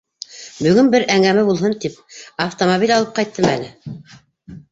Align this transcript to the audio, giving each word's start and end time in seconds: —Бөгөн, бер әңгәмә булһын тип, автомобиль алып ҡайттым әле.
—Бөгөн, 0.67 0.87
бер 0.93 1.03
әңгәмә 1.15 1.43
булһын 1.49 1.75
тип, 1.83 1.99
автомобиль 2.45 2.93
алып 2.95 3.11
ҡайттым 3.19 3.51
әле. 3.53 3.71